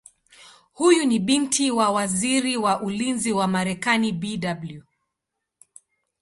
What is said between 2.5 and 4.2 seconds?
wa Ulinzi wa Marekani